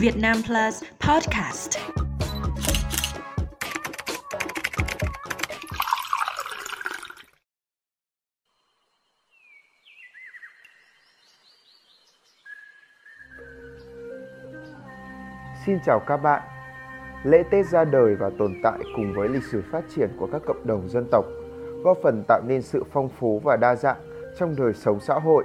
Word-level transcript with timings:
Việt 0.00 0.16
Nam 0.16 0.36
Plus 0.46 0.84
Podcast. 1.08 1.78
Xin 15.66 15.78
chào 15.86 16.00
các 16.06 16.16
bạn. 16.16 16.42
Lễ 17.24 17.42
Tết 17.50 17.66
ra 17.66 17.84
đời 17.84 18.14
và 18.14 18.30
tồn 18.38 18.54
tại 18.62 18.78
cùng 18.96 19.14
với 19.14 19.28
lịch 19.28 19.44
sử 19.44 19.62
phát 19.72 19.84
triển 19.94 20.10
của 20.18 20.28
các 20.32 20.42
cộng 20.46 20.66
đồng 20.66 20.88
dân 20.88 21.08
tộc, 21.10 21.24
góp 21.84 21.98
phần 22.02 22.24
tạo 22.28 22.40
nên 22.46 22.62
sự 22.62 22.84
phong 22.92 23.08
phú 23.08 23.40
và 23.44 23.56
đa 23.56 23.74
dạng 23.74 24.32
trong 24.38 24.56
đời 24.56 24.72
sống 24.74 25.00
xã 25.00 25.14
hội. 25.14 25.44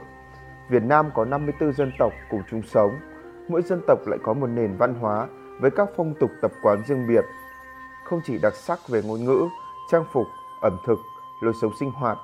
Việt 0.70 0.83
Nam 0.83 1.09
có 1.15 1.25
54 1.25 1.73
dân 1.73 1.91
tộc 1.99 2.13
cùng 2.29 2.41
chung 2.49 2.61
sống. 2.61 2.91
Mỗi 3.50 3.62
dân 3.62 3.82
tộc 3.88 4.00
lại 4.08 4.20
có 4.23 4.34
một 4.34 4.48
nền 4.48 4.78
văn 4.78 4.94
hóa 4.94 5.28
với 5.59 5.72
các 5.72 5.90
phong 5.98 6.13
tục 6.20 6.30
tập 6.41 6.52
quán 6.63 6.84
riêng 6.88 7.08
biệt. 7.08 7.26
Không 8.04 8.22
chỉ 8.23 8.38
đặc 8.41 8.54
sắc 8.55 8.80
về 8.90 9.02
ngôn 9.05 9.26
ngữ, 9.26 9.48
trang 9.91 10.05
phục, 10.12 10.27
ẩm 10.62 10.77
thực, 10.86 10.99
lối 11.41 11.54
sống 11.62 11.72
sinh 11.80 11.91
hoạt, 11.91 12.18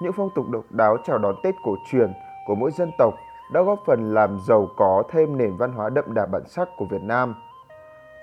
những 0.00 0.12
phong 0.12 0.30
tục 0.34 0.48
độc 0.50 0.64
đáo 0.70 0.96
chào 1.04 1.18
đón 1.18 1.34
Tết 1.42 1.54
cổ 1.64 1.76
truyền 1.90 2.12
của 2.46 2.54
mỗi 2.54 2.70
dân 2.70 2.90
tộc 2.98 3.14
đã 3.52 3.62
góp 3.62 3.82
phần 3.86 4.14
làm 4.14 4.38
giàu 4.48 4.68
có 4.76 5.02
thêm 5.10 5.38
nền 5.38 5.56
văn 5.56 5.72
hóa 5.72 5.90
đậm 5.90 6.14
đà 6.14 6.26
bản 6.26 6.42
sắc 6.46 6.68
của 6.76 6.84
Việt 6.90 7.02
Nam. 7.02 7.34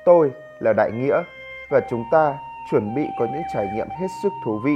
Tôi 0.05 0.31
là 0.59 0.73
Đại 0.73 0.91
Nghĩa 0.91 1.23
và 1.69 1.81
chúng 1.89 2.03
ta 2.11 2.37
chuẩn 2.71 2.95
bị 2.95 3.05
có 3.19 3.25
những 3.25 3.43
trải 3.53 3.67
nghiệm 3.73 3.87
hết 3.89 4.07
sức 4.23 4.29
thú 4.45 4.59
vị 4.65 4.75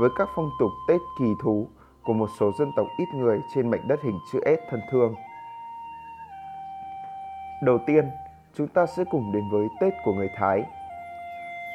với 0.00 0.10
các 0.16 0.28
phong 0.34 0.50
tục 0.58 0.70
Tết 0.88 1.00
kỳ 1.18 1.34
thú 1.42 1.68
của 2.04 2.12
một 2.12 2.28
số 2.40 2.52
dân 2.58 2.72
tộc 2.76 2.86
ít 2.98 3.06
người 3.14 3.40
trên 3.54 3.70
mảnh 3.70 3.88
đất 3.88 4.00
hình 4.02 4.18
chữ 4.32 4.40
S 4.44 4.70
thân 4.70 4.80
thương. 4.92 5.14
Đầu 7.62 7.78
tiên, 7.86 8.10
chúng 8.54 8.68
ta 8.68 8.86
sẽ 8.86 9.04
cùng 9.10 9.32
đến 9.32 9.42
với 9.52 9.66
Tết 9.80 9.94
của 10.04 10.12
người 10.12 10.30
Thái. 10.36 10.64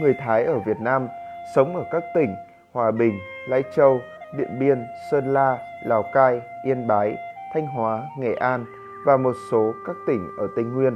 Người 0.01 0.13
Thái 0.19 0.43
ở 0.43 0.59
Việt 0.59 0.79
Nam 0.79 1.07
sống 1.55 1.75
ở 1.75 1.85
các 1.91 2.03
tỉnh 2.15 2.35
Hòa 2.71 2.91
Bình, 2.91 3.19
Lai 3.47 3.63
Châu, 3.75 3.99
Điện 4.37 4.59
Biên, 4.59 4.85
Sơn 5.11 5.33
La, 5.33 5.57
Lào 5.85 6.03
Cai, 6.13 6.41
Yên 6.65 6.87
Bái, 6.87 7.17
Thanh 7.53 7.67
Hóa, 7.67 8.03
Nghệ 8.19 8.33
An 8.33 8.65
và 9.05 9.17
một 9.17 9.35
số 9.51 9.73
các 9.87 9.95
tỉnh 10.07 10.27
ở 10.39 10.47
Tây 10.55 10.65
Nguyên. 10.65 10.95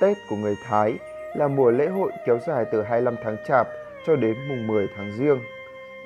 Tết 0.00 0.16
của 0.30 0.36
người 0.36 0.56
Thái 0.68 0.98
là 1.34 1.48
mùa 1.48 1.70
lễ 1.70 1.86
hội 1.86 2.12
kéo 2.26 2.38
dài 2.46 2.64
từ 2.72 2.82
25 2.82 3.14
tháng 3.24 3.36
Chạp 3.46 3.68
cho 4.06 4.16
đến 4.16 4.36
mùng 4.48 4.66
10 4.66 4.88
tháng 4.96 5.12
Giêng. 5.18 5.38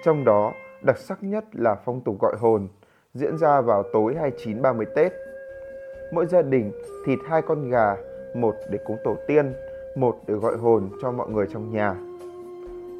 Trong 0.04 0.24
đó, 0.24 0.52
đặc 0.82 0.98
sắc 0.98 1.22
nhất 1.22 1.44
là 1.52 1.74
phong 1.84 2.00
tục 2.00 2.16
gọi 2.20 2.36
hồn, 2.40 2.68
diễn 3.14 3.38
ra 3.38 3.60
vào 3.60 3.82
tối 3.92 4.14
29-30 4.14 4.84
Tết. 4.94 5.12
Mỗi 6.14 6.26
gia 6.26 6.42
đình 6.42 6.72
thịt 7.06 7.18
hai 7.28 7.42
con 7.42 7.70
gà, 7.70 7.96
một 8.34 8.54
để 8.70 8.78
cúng 8.86 8.96
tổ 9.04 9.16
tiên, 9.26 9.52
một 9.94 10.16
để 10.26 10.34
gọi 10.34 10.56
hồn 10.56 10.90
cho 11.02 11.12
mọi 11.12 11.28
người 11.28 11.46
trong 11.52 11.72
nhà. 11.72 11.94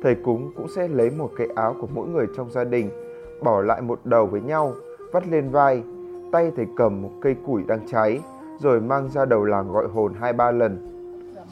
Thầy 0.03 0.15
cúng 0.25 0.53
cũng 0.57 0.69
sẽ 0.77 0.89
lấy 0.89 1.11
một 1.11 1.31
cái 1.37 1.49
áo 1.55 1.77
của 1.81 1.87
mỗi 1.95 2.09
người 2.09 2.27
trong 2.37 2.51
gia 2.51 2.65
đình, 2.65 2.91
bỏ 3.43 3.61
lại 3.61 3.81
một 3.81 4.01
đầu 4.05 4.27
với 4.27 4.41
nhau, 4.41 4.73
vắt 5.13 5.27
lên 5.27 5.51
vai 5.51 5.83
tay 6.33 6.51
thầy 6.57 6.67
cầm 6.77 7.03
một 7.03 7.11
cây 7.23 7.37
củi 7.47 7.63
đang 7.67 7.87
cháy, 7.89 8.21
rồi 8.61 8.81
mang 8.81 9.11
ra 9.11 9.25
đầu 9.25 9.45
làng 9.45 9.73
gọi 9.73 9.87
hồn 9.87 10.15
hai 10.21 10.33
ba 10.33 10.51
lần. 10.51 10.91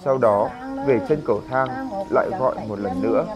Sau 0.04 0.18
đó, 0.18 0.50
về 0.86 1.00
chân 1.08 1.18
cầu 1.26 1.40
thang, 1.48 1.68
lại 2.10 2.30
gọi 2.40 2.56
một 2.68 2.78
lần 2.78 2.92
nữa. 3.02 3.26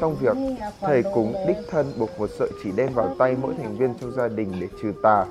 Xong 0.00 0.16
việc, 0.20 0.36
thầy 0.80 1.02
cúng 1.14 1.34
đích 1.48 1.58
thân 1.70 1.86
buộc 1.98 2.10
một 2.18 2.30
sợi 2.38 2.48
chỉ 2.62 2.72
đen 2.76 2.88
vào 2.94 3.08
tay 3.18 3.36
mỗi 3.42 3.54
thành 3.54 3.76
viên 3.76 3.94
trong 4.00 4.10
gia 4.10 4.28
đình 4.28 4.48
để 4.60 4.68
trừ 4.82 4.92
tà. 5.02 5.26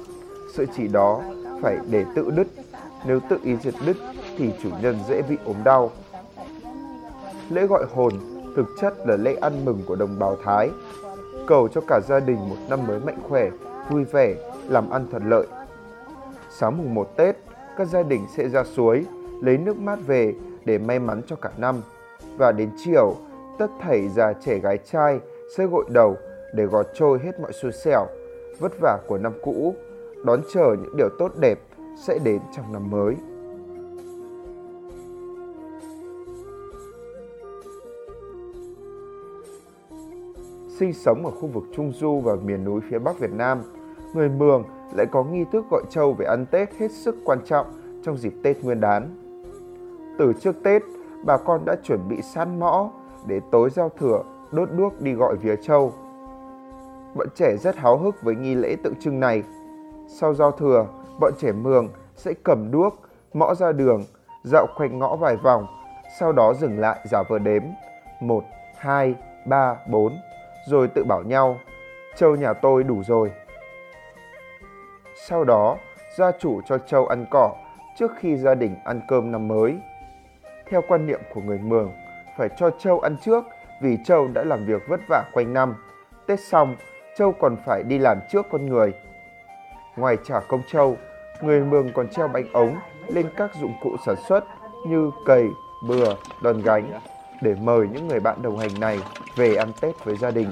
Sợi 0.54 0.68
chỉ 0.78 0.88
đó 0.88 1.22
phải 1.64 1.78
để 1.90 2.06
tự 2.16 2.32
đứt, 2.36 2.48
nếu 3.06 3.20
tự 3.30 3.38
ý 3.44 3.56
diệt 3.64 3.74
đứt 3.86 3.98
thì 4.38 4.54
chủ 4.64 4.70
nhân 4.82 5.00
dễ 5.08 5.22
bị 5.22 5.38
ốm 5.46 5.56
đau. 5.64 5.92
Lễ 7.50 7.68
gọi 7.68 7.86
hồn 7.94 8.14
thực 8.56 8.66
chất 8.82 8.94
là 9.08 9.16
lễ 9.16 9.36
ăn 9.42 9.66
mừng 9.66 9.82
của 9.86 9.96
đồng 9.96 10.20
bào 10.20 10.38
Thái, 10.44 10.70
cầu 11.48 11.68
cho 11.68 11.82
cả 11.88 12.00
gia 12.08 12.20
đình 12.20 12.50
một 12.50 12.56
năm 12.70 12.88
mới 12.88 13.00
mạnh 13.00 13.20
khỏe, 13.30 13.50
vui 13.90 14.04
vẻ 14.04 14.36
làm 14.68 14.90
ăn 14.90 15.08
thuận 15.12 15.30
lợi. 15.30 15.48
Sáng 16.50 16.78
mùng 16.78 16.94
1 16.94 17.18
Tết, 17.18 17.36
các 17.78 17.88
gia 17.88 18.04
đình 18.04 18.26
sẽ 18.38 18.50
ra 18.50 18.64
suối, 18.64 19.06
lấy 19.42 19.58
nước 19.58 19.78
mát 19.78 20.00
về 20.08 20.34
để 20.66 20.78
may 20.78 21.00
mắn 21.00 21.22
cho 21.28 21.36
cả 21.36 21.50
năm. 21.58 21.82
Và 22.38 22.52
đến 22.52 22.70
chiều, 22.84 23.16
tất 23.60 23.68
thảy 23.82 24.10
già 24.10 24.34
trẻ 24.34 24.58
gái 24.58 24.78
trai 24.78 25.20
sẽ 25.58 25.66
gội 25.66 25.86
đầu 25.90 26.18
để 26.54 26.66
gọt 26.66 26.88
trôi 26.94 27.20
hết 27.20 27.40
mọi 27.40 27.54
xui 27.54 27.72
xẻo, 27.72 28.08
vất 28.60 28.72
vả 28.82 28.98
của 29.08 29.18
năm 29.18 29.34
cũ, 29.44 29.76
đón 30.24 30.42
chờ 30.54 30.76
những 30.82 30.96
điều 30.98 31.10
tốt 31.20 31.32
đẹp 31.40 31.60
sẽ 31.96 32.20
đến 32.24 32.42
trong 32.56 32.74
năm 32.74 32.90
mới. 32.92 33.16
Sinh 40.80 40.94
sống 40.94 41.26
ở 41.26 41.32
khu 41.32 41.48
vực 41.48 41.64
Trung 41.76 41.92
Du 41.92 42.20
và 42.20 42.36
miền 42.36 42.64
núi 42.64 42.82
phía 42.90 43.00
Bắc 43.00 43.20
Việt 43.20 43.32
Nam– 43.32 43.62
người 44.14 44.30
Mường 44.30 44.64
lại 44.96 45.06
có 45.06 45.24
nghi 45.24 45.46
thức 45.52 45.66
gọi 45.72 45.84
trâu 45.90 46.14
về 46.14 46.26
ăn 46.26 46.46
Tết 46.46 46.74
hết 46.80 46.92
sức 46.92 47.16
quan 47.26 47.40
trọng 47.46 47.66
trong 48.04 48.18
dịp 48.18 48.34
Tết 48.44 48.64
Nguyên 48.64 48.80
đán. 48.80 49.10
Từ 50.18 50.34
trước 50.42 50.56
Tết, 50.64 50.84
bà 51.24 51.38
con 51.38 51.66
đã 51.66 51.76
chuẩn 51.84 52.00
bị 52.10 52.22
săn 52.22 52.60
mõ 52.60 52.92
để 53.28 53.40
tối 53.52 53.70
giao 53.70 53.90
thừa 54.00 54.24
đốt 54.52 54.70
đuốc 54.78 55.02
đi 55.02 55.14
gọi 55.14 55.36
vía 55.36 55.56
trâu. 55.56 55.94
Bọn 57.16 57.28
trẻ 57.36 57.58
rất 57.58 57.76
háo 57.76 57.98
hức 57.98 58.16
với 58.24 58.36
nghi 58.36 58.56
lễ 58.56 58.76
tượng 58.84 58.96
trưng 58.96 59.20
này. 59.20 59.44
Sau 60.08 60.34
giao 60.34 60.52
thừa, 60.52 60.88
bọn 61.20 61.34
trẻ 61.38 61.52
Mường 61.52 61.90
sẽ 62.16 62.34
cầm 62.44 62.72
đuốc, 62.72 63.02
mõ 63.34 63.56
ra 63.56 63.72
đường, 63.72 64.04
dạo 64.44 64.68
quanh 64.78 65.00
ngõ 65.00 65.16
vài 65.16 65.36
vòng, 65.36 65.68
sau 66.20 66.32
đó 66.32 66.54
dừng 66.54 66.80
lại 66.80 67.00
giả 67.12 67.24
vờ 67.30 67.40
đếm. 67.40 67.64
1, 68.20 68.44
2, 68.78 69.16
3, 69.46 69.76
4, 69.88 70.18
rồi 70.68 70.88
tự 70.88 71.04
bảo 71.04 71.24
nhau, 71.24 71.58
trâu 72.16 72.36
nhà 72.36 72.54
tôi 72.54 72.84
đủ 72.84 73.04
rồi. 73.04 73.32
Sau 75.28 75.44
đó, 75.44 75.78
gia 76.18 76.32
chủ 76.32 76.62
cho 76.66 76.78
trâu 76.78 77.08
ăn 77.08 77.26
cỏ 77.32 77.56
trước 77.98 78.12
khi 78.18 78.38
gia 78.38 78.56
đình 78.56 78.76
ăn 78.84 79.02
cơm 79.08 79.32
năm 79.32 79.48
mới. 79.48 79.78
Theo 80.70 80.82
quan 80.88 81.06
niệm 81.06 81.20
của 81.34 81.42
người 81.42 81.60
Mường, 81.60 81.92
phải 82.38 82.50
cho 82.58 82.70
trâu 82.80 83.00
ăn 83.00 83.18
trước 83.22 83.44
vì 83.82 83.98
trâu 84.06 84.28
đã 84.28 84.44
làm 84.44 84.66
việc 84.66 84.82
vất 84.88 85.00
vả 85.10 85.24
quanh 85.34 85.54
năm. 85.54 85.76
Tết 86.28 86.40
xong, 86.40 86.76
trâu 87.18 87.32
còn 87.32 87.56
phải 87.66 87.84
đi 87.84 87.98
làm 87.98 88.20
trước 88.30 88.46
con 88.52 88.66
người. 88.66 88.94
Ngoài 89.96 90.18
trả 90.26 90.40
công 90.40 90.62
trâu, 90.72 90.98
người 91.42 91.60
Mường 91.60 91.94
còn 91.94 92.08
treo 92.08 92.28
bánh 92.28 92.54
ống 92.54 92.78
lên 93.08 93.30
các 93.38 93.52
dụng 93.62 93.74
cụ 93.82 93.96
sản 94.06 94.16
xuất 94.28 94.44
như 94.88 95.12
cầy, 95.26 95.48
bừa, 95.88 96.16
đòn 96.42 96.62
gánh 96.62 97.00
để 97.42 97.56
mời 97.62 97.88
những 97.94 98.08
người 98.08 98.20
bạn 98.20 98.42
đồng 98.42 98.58
hành 98.58 98.80
này 98.80 99.00
về 99.36 99.56
ăn 99.56 99.72
Tết 99.82 100.06
với 100.06 100.18
gia 100.18 100.32
đình. 100.32 100.52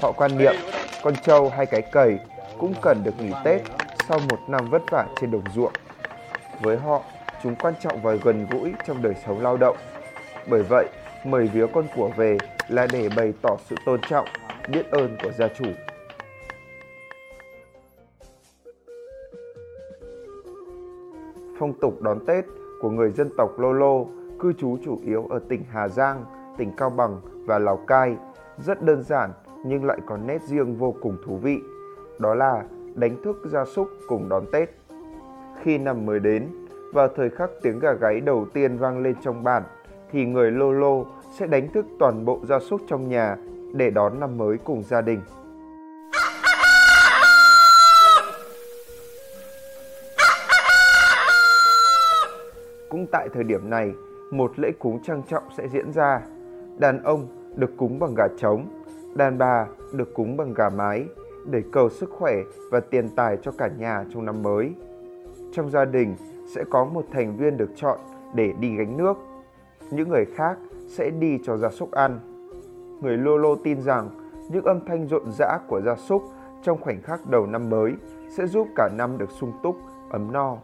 Họ 0.00 0.12
quan 0.12 0.38
niệm 0.38 0.54
con 1.02 1.14
trâu 1.16 1.48
hay 1.48 1.66
cái 1.66 1.82
cầy 1.92 2.18
cũng 2.58 2.74
cần 2.82 3.04
được 3.04 3.20
nghỉ 3.20 3.32
Tết 3.44 3.62
sau 4.08 4.18
một 4.18 4.38
năm 4.48 4.70
vất 4.70 4.82
vả 4.90 5.06
trên 5.20 5.30
đồng 5.30 5.44
ruộng. 5.54 5.72
Với 6.60 6.76
họ, 6.76 7.02
chúng 7.42 7.56
quan 7.56 7.74
trọng 7.80 8.02
và 8.02 8.14
gần 8.14 8.46
gũi 8.50 8.72
trong 8.86 9.02
đời 9.02 9.14
sống 9.26 9.42
lao 9.42 9.56
động. 9.56 9.76
Bởi 10.46 10.62
vậy, 10.62 10.86
mời 11.24 11.46
vía 11.46 11.66
con 11.74 11.86
của 11.96 12.08
về 12.16 12.38
là 12.68 12.86
để 12.92 13.08
bày 13.16 13.32
tỏ 13.42 13.56
sự 13.68 13.76
tôn 13.84 14.00
trọng, 14.00 14.28
biết 14.68 14.90
ơn 14.90 15.16
của 15.22 15.30
gia 15.32 15.48
chủ. 15.48 15.66
Phong 21.58 21.72
tục 21.72 22.02
đón 22.02 22.26
Tết 22.26 22.44
của 22.80 22.90
người 22.90 23.10
dân 23.10 23.28
tộc 23.36 23.58
Lô 23.58 23.72
Lô 23.72 24.06
cư 24.38 24.52
trú 24.52 24.76
chủ 24.84 24.98
yếu 25.04 25.26
ở 25.30 25.38
tỉnh 25.48 25.64
Hà 25.70 25.88
Giang, 25.88 26.24
tỉnh 26.58 26.72
Cao 26.76 26.90
Bằng 26.90 27.20
và 27.46 27.58
Lào 27.58 27.76
Cai 27.76 28.16
rất 28.58 28.82
đơn 28.82 29.02
giản 29.02 29.30
nhưng 29.64 29.84
lại 29.84 29.98
có 30.06 30.16
nét 30.16 30.42
riêng 30.42 30.76
vô 30.76 30.94
cùng 31.02 31.16
thú 31.24 31.36
vị 31.36 31.58
đó 32.18 32.34
là 32.34 32.64
đánh 32.94 33.22
thức 33.22 33.42
gia 33.44 33.64
súc 33.64 33.88
cùng 34.06 34.28
đón 34.28 34.44
Tết. 34.52 34.70
Khi 35.62 35.78
năm 35.78 36.06
mới 36.06 36.20
đến, 36.20 36.48
vào 36.92 37.08
thời 37.16 37.30
khắc 37.30 37.50
tiếng 37.62 37.78
gà 37.78 37.92
gáy 37.92 38.20
đầu 38.20 38.46
tiên 38.52 38.78
vang 38.78 39.02
lên 39.02 39.14
trong 39.22 39.44
bản, 39.44 39.62
thì 40.10 40.24
người 40.24 40.50
Lô 40.50 40.72
Lô 40.72 41.06
sẽ 41.30 41.46
đánh 41.46 41.68
thức 41.72 41.86
toàn 41.98 42.24
bộ 42.24 42.40
gia 42.48 42.58
súc 42.58 42.80
trong 42.86 43.08
nhà 43.08 43.36
để 43.74 43.90
đón 43.90 44.20
năm 44.20 44.38
mới 44.38 44.58
cùng 44.58 44.82
gia 44.82 45.00
đình. 45.00 45.20
Tại 53.12 53.28
thời 53.32 53.44
điểm 53.44 53.70
này, 53.70 53.92
một 54.30 54.58
lễ 54.58 54.70
cúng 54.78 54.98
trang 55.02 55.22
trọng 55.28 55.42
sẽ 55.56 55.68
diễn 55.68 55.92
ra. 55.92 56.20
Đàn 56.78 57.02
ông 57.02 57.26
được 57.56 57.70
cúng 57.76 57.98
bằng 57.98 58.14
gà 58.14 58.28
trống, 58.38 58.66
đàn 59.14 59.38
bà 59.38 59.66
được 59.92 60.14
cúng 60.14 60.36
bằng 60.36 60.54
gà 60.54 60.68
mái, 60.68 61.04
để 61.50 61.62
cầu 61.72 61.88
sức 61.88 62.10
khỏe 62.10 62.34
và 62.70 62.80
tiền 62.80 63.08
tài 63.16 63.36
cho 63.42 63.52
cả 63.58 63.68
nhà 63.78 64.04
trong 64.14 64.24
năm 64.24 64.42
mới. 64.42 64.74
Trong 65.52 65.70
gia 65.70 65.84
đình 65.84 66.16
sẽ 66.54 66.64
có 66.70 66.84
một 66.84 67.04
thành 67.12 67.36
viên 67.36 67.56
được 67.56 67.70
chọn 67.76 67.98
để 68.34 68.52
đi 68.60 68.76
gánh 68.76 68.96
nước. 68.96 69.16
Những 69.90 70.08
người 70.08 70.24
khác 70.24 70.58
sẽ 70.88 71.10
đi 71.10 71.38
cho 71.44 71.56
gia 71.56 71.68
súc 71.68 71.90
ăn. 71.90 72.20
Người 73.02 73.16
Lô 73.16 73.36
Lô 73.36 73.56
tin 73.56 73.80
rằng 73.80 74.08
những 74.50 74.64
âm 74.64 74.80
thanh 74.86 75.06
rộn 75.06 75.32
rã 75.38 75.58
của 75.68 75.80
gia 75.80 75.96
súc 75.96 76.22
trong 76.62 76.80
khoảnh 76.80 77.02
khắc 77.02 77.26
đầu 77.30 77.46
năm 77.46 77.70
mới 77.70 77.92
sẽ 78.36 78.46
giúp 78.46 78.68
cả 78.76 78.88
năm 78.98 79.18
được 79.18 79.30
sung 79.30 79.52
túc, 79.62 79.76
ấm 80.10 80.32
no. 80.32 80.56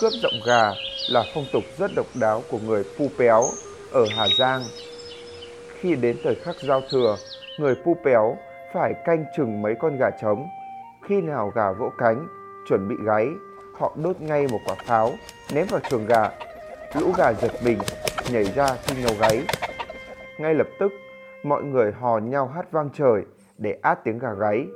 Cướp 0.00 0.12
giọng 0.12 0.40
gà 0.46 0.72
là 1.10 1.24
phong 1.34 1.44
tục 1.52 1.62
rất 1.78 1.90
độc 1.96 2.06
đáo 2.20 2.42
của 2.50 2.58
người 2.58 2.84
Pu 2.98 3.06
Péo 3.18 3.44
ở 3.92 4.04
Hà 4.16 4.26
Giang. 4.38 4.62
Khi 5.80 5.94
đến 5.94 6.16
thời 6.24 6.34
khắc 6.34 6.56
giao 6.60 6.80
thừa, 6.90 7.16
người 7.58 7.74
Pu 7.84 7.96
Péo 8.04 8.36
phải 8.74 8.92
canh 9.04 9.24
chừng 9.36 9.62
mấy 9.62 9.74
con 9.80 9.96
gà 9.96 10.10
trống. 10.22 10.46
Khi 11.08 11.20
nào 11.20 11.52
gà 11.54 11.72
vỗ 11.72 11.90
cánh, 11.98 12.26
chuẩn 12.68 12.88
bị 12.88 12.94
gáy, 13.06 13.26
họ 13.78 13.92
đốt 14.02 14.20
ngay 14.20 14.46
một 14.48 14.58
quả 14.66 14.74
pháo, 14.86 15.12
ném 15.54 15.66
vào 15.66 15.80
chuồng 15.90 16.06
gà. 16.06 16.30
Lũ 17.00 17.12
gà 17.18 17.32
giật 17.32 17.52
mình, 17.64 17.78
nhảy 18.32 18.44
ra 18.44 18.68
khi 18.84 19.02
nhau 19.02 19.12
gáy. 19.20 19.42
Ngay 20.38 20.54
lập 20.54 20.66
tức, 20.78 20.92
mọi 21.44 21.62
người 21.62 21.92
hò 22.00 22.18
nhau 22.18 22.46
hát 22.46 22.72
vang 22.72 22.90
trời 22.94 23.22
để 23.58 23.78
át 23.82 24.04
tiếng 24.04 24.18
gà 24.18 24.32
gáy. 24.40 24.66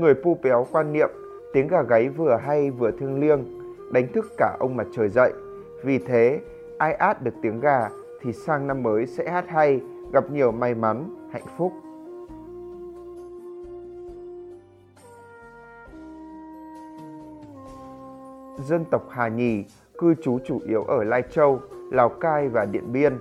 Người 0.00 0.14
pu 0.14 0.34
péo 0.42 0.66
quan 0.72 0.92
niệm 0.92 1.10
tiếng 1.52 1.68
gà 1.68 1.82
gáy 1.82 2.08
vừa 2.08 2.36
hay 2.36 2.70
vừa 2.70 2.90
thương 2.90 3.20
liêng, 3.20 3.44
đánh 3.92 4.12
thức 4.12 4.26
cả 4.36 4.56
ông 4.60 4.76
mặt 4.76 4.86
trời 4.92 5.08
dậy. 5.08 5.32
Vì 5.84 5.98
thế, 5.98 6.40
ai 6.78 6.94
át 6.94 7.22
được 7.22 7.34
tiếng 7.42 7.60
gà 7.60 7.88
thì 8.20 8.32
sang 8.32 8.66
năm 8.66 8.82
mới 8.82 9.06
sẽ 9.06 9.30
hát 9.30 9.44
hay, 9.48 9.80
gặp 10.12 10.30
nhiều 10.30 10.52
may 10.52 10.74
mắn, 10.74 11.28
hạnh 11.32 11.44
phúc. 11.58 11.72
Dân 18.64 18.84
tộc 18.90 19.06
Hà 19.10 19.28
Nhì 19.28 19.64
cư 19.98 20.14
trú 20.14 20.38
chủ 20.44 20.60
yếu 20.66 20.84
ở 20.84 21.04
Lai 21.04 21.22
Châu, 21.30 21.60
Lào 21.90 22.08
Cai 22.08 22.48
và 22.48 22.64
Điện 22.64 22.92
Biên. 22.92 23.18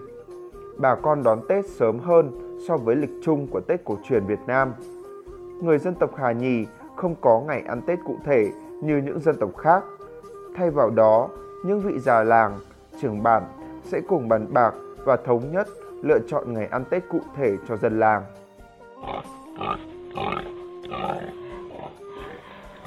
Bà 0.77 0.95
con 0.95 1.23
đón 1.23 1.39
Tết 1.49 1.65
sớm 1.65 1.99
hơn 1.99 2.31
so 2.67 2.77
với 2.77 2.95
lịch 2.95 3.13
chung 3.21 3.47
của 3.51 3.59
Tết 3.59 3.83
cổ 3.85 3.97
truyền 4.03 4.25
Việt 4.25 4.39
Nam. 4.47 4.73
Người 5.61 5.77
dân 5.77 5.95
tộc 5.95 6.15
Hà 6.15 6.31
Nhì 6.31 6.65
không 6.95 7.15
có 7.21 7.39
ngày 7.39 7.63
ăn 7.67 7.81
Tết 7.81 7.99
cụ 8.05 8.15
thể 8.25 8.51
như 8.81 8.97
những 8.97 9.19
dân 9.19 9.35
tộc 9.39 9.57
khác. 9.57 9.83
Thay 10.55 10.69
vào 10.69 10.89
đó, 10.89 11.29
những 11.65 11.79
vị 11.79 11.99
già 11.99 12.23
làng, 12.23 12.57
trưởng 13.01 13.23
bản 13.23 13.43
sẽ 13.83 14.01
cùng 14.07 14.29
bàn 14.29 14.47
bạc 14.53 14.73
và 15.05 15.17
thống 15.25 15.51
nhất 15.51 15.67
lựa 16.01 16.19
chọn 16.27 16.53
ngày 16.53 16.67
ăn 16.71 16.85
Tết 16.89 17.03
cụ 17.09 17.19
thể 17.35 17.57
cho 17.67 17.77
dân 17.77 17.99
làng. 17.99 18.23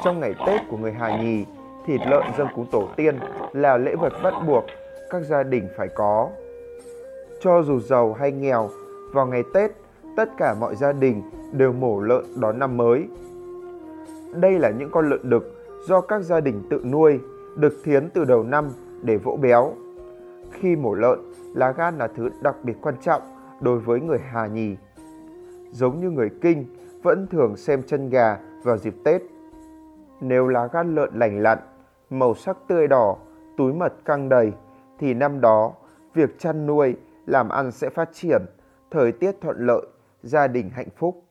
Trong 0.04 0.20
ngày 0.20 0.34
Tết 0.46 0.60
của 0.70 0.76
người 0.76 0.92
Hà 0.92 1.22
Nhì, 1.22 1.44
thịt 1.86 2.00
lợn 2.06 2.22
dân 2.38 2.46
cúng 2.54 2.66
tổ 2.72 2.88
tiên 2.96 3.18
là 3.52 3.76
lễ 3.76 3.94
vật 3.94 4.12
bắt 4.22 4.34
buộc 4.46 4.64
các 5.10 5.22
gia 5.22 5.42
đình 5.42 5.68
phải 5.76 5.88
có. 5.88 6.28
Cho 7.40 7.62
dù 7.62 7.80
giàu 7.80 8.12
hay 8.12 8.32
nghèo, 8.32 8.68
vào 9.12 9.26
ngày 9.26 9.42
Tết, 9.54 9.70
tất 10.16 10.28
cả 10.36 10.54
mọi 10.60 10.76
gia 10.76 10.92
đình 10.92 11.22
đều 11.52 11.72
mổ 11.72 12.00
lợn 12.00 12.25
đón 12.40 12.58
năm 12.58 12.76
mới. 12.76 13.08
Đây 14.40 14.58
là 14.58 14.70
những 14.70 14.90
con 14.90 15.10
lợn 15.10 15.31
đực 15.31 15.64
do 15.87 16.00
các 16.00 16.22
gia 16.22 16.40
đình 16.40 16.62
tự 16.70 16.84
nuôi, 16.84 17.20
được 17.56 17.72
thiến 17.84 18.10
từ 18.10 18.25
đầu 18.25 18.43
năm 18.43 18.69
để 19.02 19.16
vỗ 19.16 19.38
béo. 19.43 19.75
Khi 20.52 20.76
mổ 20.76 20.94
lợn, 20.94 21.19
lá 21.54 21.72
gan 21.72 21.99
là 21.99 22.08
thứ 22.08 22.28
đặc 22.43 22.56
biệt 22.62 22.76
quan 22.82 22.94
trọng 23.02 23.22
đối 23.60 23.78
với 23.78 24.00
người 24.00 24.19
Hà 24.19 24.46
Nhì. 24.46 24.76
Giống 25.72 26.00
như 26.00 26.10
người 26.10 26.31
Kinh 26.40 26.66
vẫn 27.02 27.26
thường 27.26 27.56
xem 27.56 27.82
chân 27.82 28.08
gà 28.08 28.38
vào 28.62 28.76
dịp 28.76 28.94
Tết. 29.04 29.22
Nếu 30.20 30.49
lá 30.49 30.69
gan 30.72 30.94
lợn 30.94 31.10
lành 31.14 31.43
lặn, 31.43 31.58
màu 32.10 32.34
sắc 32.34 32.56
tươi 32.69 32.88
đỏ, 32.88 33.16
túi 33.56 33.72
mật 33.72 33.93
căng 34.04 34.28
đầy, 34.28 34.52
thì 34.99 35.14
năm 35.14 35.40
đó 35.40 35.72
việc 36.14 36.38
chăn 36.38 36.66
nuôi, 36.66 36.96
làm 37.26 37.49
ăn 37.49 37.70
sẽ 37.72 37.90
phát 37.90 38.08
triển, 38.12 38.43
thời 38.90 39.12
tiết 39.12 39.32
thuận 39.40 39.66
lợi, 39.66 39.87
gia 40.22 40.46
đình 40.46 40.70
hạnh 40.70 40.88
phúc. 40.96 41.25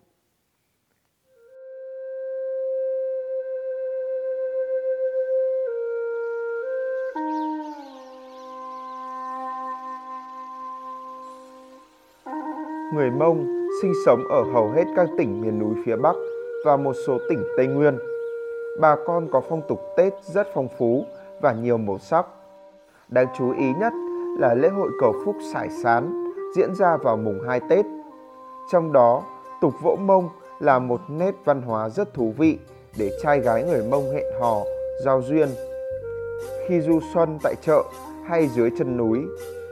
Người 12.93 13.11
Mông 13.11 13.67
sinh 13.81 13.93
sống 14.05 14.27
ở 14.27 14.43
hầu 14.53 14.69
hết 14.69 14.83
các 14.95 15.09
tỉnh 15.17 15.41
miền 15.41 15.59
núi 15.59 15.75
phía 15.85 15.95
Bắc 15.95 16.15
và 16.65 16.77
một 16.77 16.93
số 17.07 17.17
tỉnh 17.29 17.43
Tây 17.57 17.67
Nguyên. 17.67 17.97
Bà 18.79 18.95
con 19.05 19.27
có 19.31 19.41
phong 19.49 19.61
tục 19.67 19.81
Tết 19.97 20.13
rất 20.33 20.47
phong 20.53 20.67
phú 20.77 21.05
và 21.41 21.53
nhiều 21.53 21.77
màu 21.77 21.97
sắc. 21.99 22.25
Đáng 23.09 23.27
chú 23.37 23.53
ý 23.59 23.65
nhất 23.79 23.93
là 24.39 24.53
lễ 24.53 24.69
hội 24.69 24.89
cầu 24.99 25.15
phúc 25.25 25.35
sải 25.53 25.69
sán 25.83 26.33
diễn 26.55 26.75
ra 26.75 26.97
vào 26.97 27.17
mùng 27.17 27.39
2 27.47 27.59
Tết. 27.69 27.85
Trong 28.71 28.93
đó, 28.93 29.23
tục 29.61 29.73
vỗ 29.81 29.95
mông 29.95 30.29
là 30.59 30.79
một 30.79 31.01
nét 31.09 31.35
văn 31.45 31.61
hóa 31.61 31.89
rất 31.89 32.13
thú 32.13 32.33
vị 32.37 32.57
để 32.97 33.11
trai 33.23 33.39
gái 33.39 33.63
người 33.63 33.83
Mông 33.91 34.11
hẹn 34.13 34.25
hò, 34.41 34.57
giao 35.05 35.21
duyên. 35.21 35.49
Khi 36.67 36.81
du 36.81 36.99
xuân 37.13 37.39
tại 37.43 37.55
chợ 37.61 37.83
hay 38.25 38.47
dưới 38.47 38.69
chân 38.77 38.97
núi, 38.97 39.19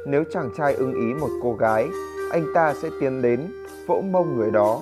nếu 0.06 0.24
chàng 0.34 0.50
trai 0.58 0.74
ưng 0.74 0.94
ý 0.94 1.14
một 1.22 1.30
cô 1.44 1.54
gái 1.54 1.88
anh 2.32 2.46
ta 2.54 2.74
sẽ 2.74 2.90
tiến 3.00 3.22
đến 3.22 3.52
vỗ 3.88 4.02
mông 4.12 4.36
người 4.36 4.52
đó. 4.52 4.82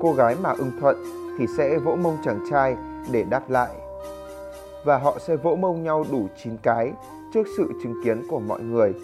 Cô 0.00 0.12
gái 0.12 0.36
mà 0.42 0.50
ưng 0.50 0.72
thuận 0.80 0.96
thì 1.38 1.46
sẽ 1.56 1.78
vỗ 1.78 1.96
mông 1.96 2.16
chàng 2.24 2.40
trai 2.50 2.76
để 3.12 3.24
đáp 3.30 3.50
lại. 3.50 3.70
Và 4.84 4.98
họ 4.98 5.18
sẽ 5.18 5.36
vỗ 5.36 5.56
mông 5.56 5.82
nhau 5.84 6.04
đủ 6.10 6.28
9 6.42 6.56
cái 6.62 6.92
trước 7.34 7.46
sự 7.56 7.72
chứng 7.82 7.94
kiến 8.04 8.22
của 8.30 8.40
mọi 8.40 8.60
người. 8.60 8.94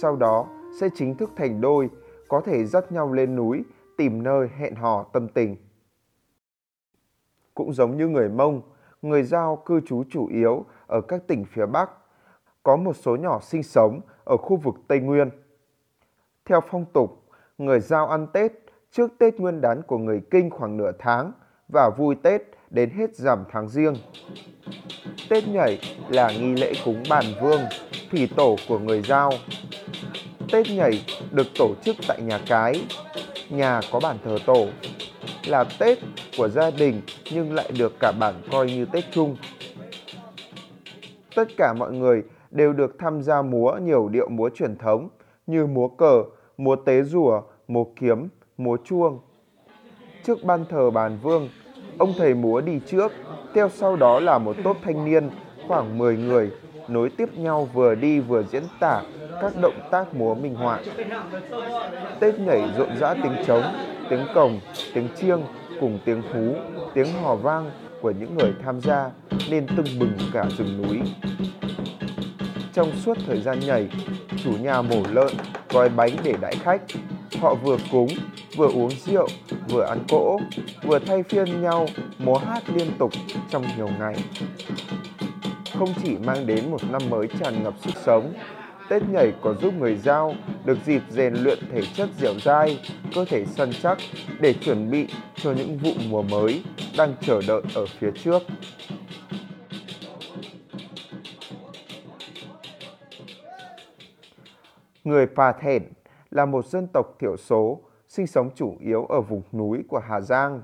Sau 0.00 0.16
đó 0.16 0.46
sẽ 0.80 0.88
chính 0.94 1.14
thức 1.14 1.30
thành 1.36 1.60
đôi, 1.60 1.90
có 2.28 2.40
thể 2.40 2.64
dắt 2.64 2.92
nhau 2.92 3.12
lên 3.12 3.36
núi 3.36 3.64
tìm 3.96 4.22
nơi 4.22 4.48
hẹn 4.56 4.74
hò 4.74 5.02
tâm 5.02 5.28
tình. 5.28 5.56
Cũng 7.54 7.72
giống 7.72 7.96
như 7.96 8.08
người 8.08 8.28
Mông, 8.28 8.60
người 9.02 9.22
Giao 9.22 9.56
cư 9.56 9.80
trú 9.80 10.04
chủ 10.10 10.26
yếu 10.26 10.64
ở 10.86 11.00
các 11.00 11.26
tỉnh 11.26 11.44
phía 11.44 11.66
Bắc, 11.66 11.90
có 12.62 12.76
một 12.76 12.96
số 12.96 13.16
nhỏ 13.16 13.40
sinh 13.40 13.62
sống 13.62 14.00
ở 14.24 14.36
khu 14.36 14.56
vực 14.56 14.74
Tây 14.88 15.00
Nguyên. 15.00 15.30
Theo 16.48 16.60
phong 16.70 16.84
tục, 16.92 17.24
người 17.58 17.80
Giao 17.80 18.06
ăn 18.06 18.26
Tết 18.32 18.52
trước 18.92 19.10
Tết 19.18 19.40
Nguyên 19.40 19.60
đán 19.60 19.82
của 19.82 19.98
người 19.98 20.20
Kinh 20.30 20.50
khoảng 20.50 20.76
nửa 20.76 20.92
tháng 20.98 21.32
và 21.68 21.90
vui 21.90 22.14
Tết 22.22 22.42
đến 22.70 22.90
hết 22.90 23.16
rằm 23.16 23.44
tháng 23.50 23.68
riêng. 23.68 23.94
Tết 25.30 25.48
nhảy 25.48 25.80
là 26.08 26.30
nghi 26.30 26.54
lễ 26.54 26.72
cúng 26.84 27.02
bàn 27.10 27.24
vương, 27.42 27.60
thủy 28.10 28.28
tổ 28.36 28.56
của 28.68 28.78
người 28.78 29.02
Giao. 29.02 29.30
Tết 30.52 30.66
nhảy 30.70 31.04
được 31.32 31.46
tổ 31.58 31.74
chức 31.84 31.96
tại 32.08 32.22
nhà 32.22 32.40
cái, 32.48 32.84
nhà 33.50 33.80
có 33.92 34.00
bàn 34.02 34.16
thờ 34.24 34.38
tổ. 34.46 34.66
Là 35.46 35.64
Tết 35.78 35.98
của 36.38 36.48
gia 36.48 36.70
đình 36.70 37.00
nhưng 37.32 37.54
lại 37.54 37.70
được 37.78 37.92
cả 38.00 38.12
bản 38.20 38.34
coi 38.52 38.66
như 38.66 38.84
Tết 38.92 39.04
chung. 39.10 39.36
Tất 41.36 41.48
cả 41.56 41.74
mọi 41.78 41.92
người 41.92 42.22
đều 42.50 42.72
được 42.72 42.96
tham 42.98 43.22
gia 43.22 43.42
múa 43.42 43.78
nhiều 43.82 44.08
điệu 44.08 44.28
múa 44.28 44.48
truyền 44.54 44.76
thống 44.76 45.08
như 45.46 45.66
múa 45.66 45.88
cờ, 45.88 46.24
múa 46.56 46.76
tế 46.76 47.02
rùa, 47.02 47.42
múa 47.68 47.84
kiếm, 48.00 48.28
múa 48.58 48.76
chuông. 48.84 49.20
Trước 50.24 50.44
ban 50.44 50.64
thờ 50.64 50.90
bàn 50.90 51.18
vương, 51.22 51.48
ông 51.98 52.12
thầy 52.18 52.34
múa 52.34 52.60
đi 52.60 52.80
trước, 52.86 53.12
theo 53.54 53.68
sau 53.68 53.96
đó 53.96 54.20
là 54.20 54.38
một 54.38 54.56
tốp 54.64 54.76
thanh 54.82 55.04
niên 55.04 55.30
khoảng 55.68 55.98
10 55.98 56.16
người 56.16 56.50
nối 56.88 57.10
tiếp 57.10 57.38
nhau 57.38 57.68
vừa 57.72 57.94
đi 57.94 58.20
vừa 58.20 58.42
diễn 58.42 58.62
tả 58.80 59.02
các 59.40 59.52
động 59.62 59.88
tác 59.90 60.14
múa 60.14 60.34
minh 60.34 60.54
họa. 60.54 60.80
Tết 62.20 62.38
nhảy 62.38 62.62
rộn 62.78 62.96
rã 62.96 63.14
tiếng 63.14 63.36
trống, 63.46 63.62
tiếng 64.10 64.26
cồng, 64.34 64.60
tiếng 64.94 65.08
chiêng 65.16 65.40
cùng 65.80 65.98
tiếng 66.04 66.22
hú, 66.22 66.54
tiếng 66.94 67.06
hò 67.22 67.34
vang 67.34 67.70
của 68.02 68.10
những 68.10 68.36
người 68.36 68.52
tham 68.64 68.80
gia 68.80 69.10
nên 69.50 69.66
tưng 69.76 69.86
bừng 70.00 70.16
cả 70.32 70.44
rừng 70.58 70.82
núi. 70.82 71.00
Trong 72.72 72.92
suốt 72.92 73.18
thời 73.26 73.40
gian 73.40 73.60
nhảy, 73.60 73.88
chủ 74.44 74.52
nhà 74.62 74.82
mổ 74.82 75.02
lợn, 75.12 75.32
gói 75.72 75.88
bánh 75.88 76.16
để 76.24 76.34
đãi 76.40 76.54
khách. 76.62 76.82
Họ 77.40 77.54
vừa 77.54 77.76
cúng, 77.92 78.08
vừa 78.56 78.68
uống 78.68 78.90
rượu, 78.90 79.28
vừa 79.68 79.84
ăn 79.84 79.98
cỗ, 80.08 80.40
vừa 80.82 80.98
thay 80.98 81.22
phiên 81.22 81.62
nhau 81.62 81.86
múa 82.18 82.38
hát 82.38 82.62
liên 82.74 82.88
tục 82.98 83.12
trong 83.50 83.64
nhiều 83.76 83.88
ngày. 83.98 84.14
Không 85.78 85.94
chỉ 86.04 86.16
mang 86.24 86.46
đến 86.46 86.70
một 86.70 86.90
năm 86.90 87.02
mới 87.10 87.28
tràn 87.40 87.64
ngập 87.64 87.74
sức 87.84 87.94
sống, 88.04 88.32
Tết 88.88 89.02
nhảy 89.12 89.32
còn 89.40 89.58
giúp 89.62 89.74
người 89.78 89.96
giao 89.96 90.34
được 90.64 90.78
dịp 90.86 91.02
rèn 91.10 91.34
luyện 91.34 91.58
thể 91.72 91.82
chất 91.94 92.08
dẻo 92.20 92.34
dai, 92.44 92.78
cơ 93.14 93.24
thể 93.24 93.44
săn 93.46 93.70
chắc 93.82 93.98
để 94.40 94.52
chuẩn 94.52 94.90
bị 94.90 95.06
cho 95.36 95.52
những 95.52 95.78
vụ 95.78 95.92
mùa 96.08 96.22
mới 96.22 96.62
đang 96.96 97.14
chờ 97.26 97.40
đợi 97.46 97.62
ở 97.74 97.86
phía 97.86 98.10
trước. 98.24 98.42
Người 105.04 105.26
Pà 105.26 105.52
Thèn 105.52 105.82
là 106.30 106.46
một 106.46 106.66
dân 106.66 106.86
tộc 106.92 107.06
thiểu 107.18 107.36
số 107.36 107.80
sinh 108.08 108.26
sống 108.26 108.50
chủ 108.54 108.76
yếu 108.80 109.04
ở 109.04 109.20
vùng 109.20 109.42
núi 109.52 109.84
của 109.88 109.98
Hà 109.98 110.20
Giang. 110.20 110.62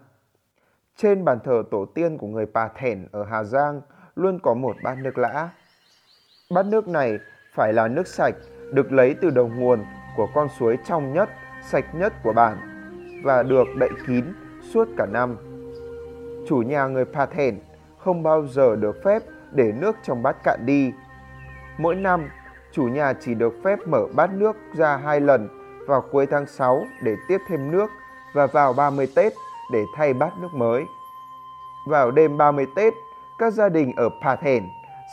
Trên 0.96 1.24
bàn 1.24 1.38
thờ 1.44 1.62
tổ 1.70 1.84
tiên 1.84 2.18
của 2.18 2.26
người 2.26 2.46
Pà 2.46 2.68
Thèn 2.68 3.06
ở 3.12 3.24
Hà 3.24 3.44
Giang 3.44 3.80
luôn 4.14 4.38
có 4.42 4.54
một 4.54 4.76
bát 4.82 4.98
nước 4.98 5.18
lã. 5.18 5.48
Bát 6.50 6.66
nước 6.66 6.88
này 6.88 7.18
phải 7.54 7.72
là 7.72 7.88
nước 7.88 8.06
sạch 8.06 8.34
được 8.72 8.92
lấy 8.92 9.14
từ 9.20 9.30
đầu 9.30 9.48
nguồn 9.48 9.84
của 10.16 10.28
con 10.34 10.48
suối 10.58 10.76
trong 10.84 11.12
nhất, 11.12 11.28
sạch 11.62 11.94
nhất 11.94 12.12
của 12.22 12.32
bản 12.32 12.58
và 13.24 13.42
được 13.42 13.66
đậy 13.78 13.90
kín 14.06 14.24
suốt 14.72 14.88
cả 14.96 15.06
năm. 15.06 15.36
chủ 16.48 16.56
nhà 16.56 16.86
người 16.86 17.04
Pathen 17.04 17.58
không 17.98 18.22
bao 18.22 18.46
giờ 18.46 18.76
được 18.76 18.96
phép 19.04 19.22
để 19.52 19.72
nước 19.72 19.96
trong 20.02 20.22
bát 20.22 20.36
cạn 20.44 20.66
đi. 20.66 20.92
Mỗi 21.78 21.94
năm, 21.94 22.28
chủ 22.78 22.84
nhà 22.84 23.12
chỉ 23.20 23.34
được 23.34 23.54
phép 23.64 23.78
mở 23.86 24.06
bát 24.14 24.30
nước 24.32 24.56
ra 24.74 24.96
hai 24.96 25.20
lần 25.20 25.48
vào 25.86 26.04
cuối 26.12 26.26
tháng 26.26 26.46
6 26.46 26.84
để 27.02 27.16
tiếp 27.28 27.38
thêm 27.48 27.70
nước 27.70 27.90
và 28.34 28.46
vào 28.46 28.72
30 28.72 29.08
Tết 29.16 29.32
để 29.72 29.84
thay 29.94 30.14
bát 30.14 30.32
nước 30.40 30.54
mới. 30.54 30.84
Vào 31.86 32.10
đêm 32.10 32.38
30 32.38 32.66
Tết, 32.76 32.94
các 33.38 33.52
gia 33.52 33.68
đình 33.68 33.92
ở 33.96 34.08
Pathen 34.22 34.64